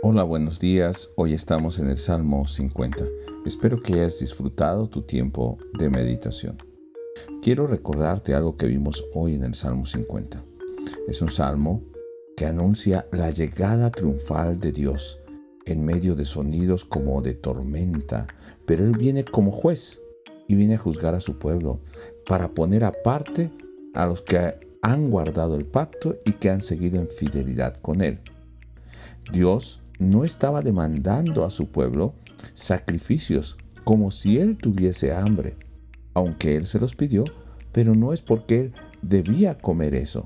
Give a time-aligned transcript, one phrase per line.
[0.00, 1.12] Hola, buenos días.
[1.16, 3.04] Hoy estamos en el Salmo 50.
[3.44, 6.56] Espero que hayas disfrutado tu tiempo de meditación.
[7.42, 10.44] Quiero recordarte algo que vimos hoy en el Salmo 50.
[11.08, 11.82] Es un salmo
[12.36, 15.18] que anuncia la llegada triunfal de Dios
[15.66, 18.28] en medio de sonidos como de tormenta,
[18.66, 20.00] pero Él viene como juez
[20.46, 21.80] y viene a juzgar a su pueblo
[22.24, 23.50] para poner aparte
[23.94, 28.20] a los que han guardado el pacto y que han seguido en fidelidad con Él.
[29.32, 32.14] Dios no estaba demandando a su pueblo
[32.54, 35.56] sacrificios como si él tuviese hambre,
[36.14, 37.24] aunque él se los pidió,
[37.72, 40.24] pero no es porque él debía comer eso,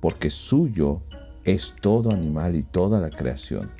[0.00, 1.02] porque suyo
[1.44, 3.70] es todo animal y toda la creación.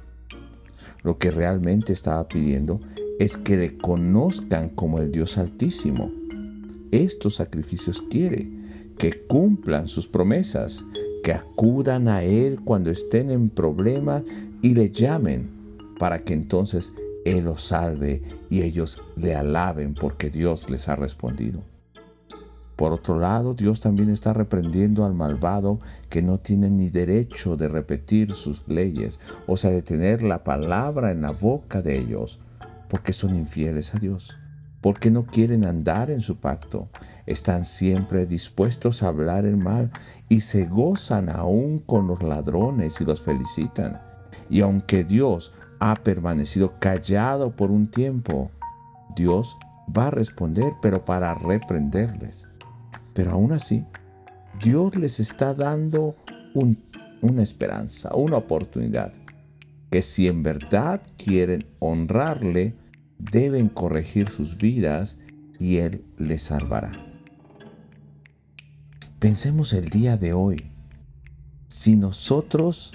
[1.03, 2.81] Lo que realmente estaba pidiendo
[3.19, 6.11] es que le conozcan como el Dios Altísimo.
[6.91, 8.51] Estos sacrificios quiere
[8.99, 10.85] que cumplan sus promesas,
[11.23, 14.25] que acudan a Él cuando estén en problemas
[14.61, 15.51] y le llamen
[15.99, 21.63] para que entonces Él los salve y ellos le alaben porque Dios les ha respondido.
[22.77, 27.69] Por otro lado, Dios también está reprendiendo al malvado que no tiene ni derecho de
[27.69, 32.41] repetir sus leyes, o sea, de tener la palabra en la boca de ellos,
[32.89, 34.42] porque son infieles a Dios
[34.83, 36.89] porque no quieren andar en su pacto.
[37.25, 39.91] Están siempre dispuestos a hablar el mal
[40.29, 44.03] y se gozan aún con los ladrones y los felicitan.
[44.51, 48.51] Y aunque Dios ha permanecido callado por un tiempo,
[49.17, 49.57] Dios
[49.97, 52.47] va a responder, pero para reprenderles.
[53.15, 53.87] Pero aún así,
[54.61, 56.17] Dios les está dando
[56.55, 59.13] una esperanza, una oportunidad,
[59.91, 62.75] que si en verdad quieren honrarle,
[63.31, 65.19] deben corregir sus vidas
[65.59, 66.93] y Él les salvará.
[69.19, 70.73] Pensemos el día de hoy,
[71.69, 72.93] si nosotros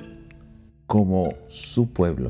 [0.86, 2.30] como su pueblo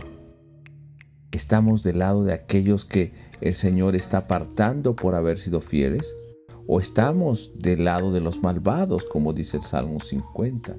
[1.32, 6.16] estamos del lado de aquellos que el Señor está apartando por haber sido fieles,
[6.68, 10.76] o estamos del lado de los malvados, como dice el Salmo 50.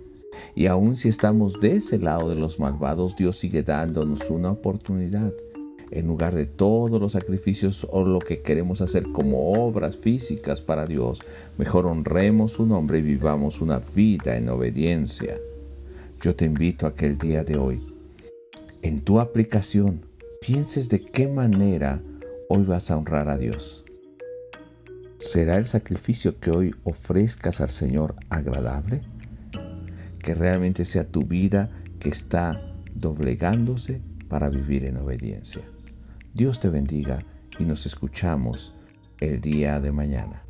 [0.55, 5.33] Y aun si estamos de ese lado de los malvados, Dios sigue dándonos una oportunidad
[5.91, 10.87] en lugar de todos los sacrificios o lo que queremos hacer como obras físicas para
[10.87, 11.23] Dios,
[11.57, 15.39] mejor honremos su nombre y vivamos una vida en obediencia.
[16.21, 17.87] Yo te invito a que el día de hoy,
[18.83, 20.01] en tu aplicación,
[20.41, 22.03] pienses de qué manera
[22.49, 23.85] hoy vas a honrar a Dios.
[25.19, 29.03] ¿Será el sacrificio que hoy ofrezcas al Señor agradable?
[30.23, 35.63] Que realmente sea tu vida que está doblegándose para vivir en obediencia.
[36.39, 37.25] Dios te bendiga
[37.59, 38.73] y nos escuchamos
[39.19, 40.45] el día de mañana.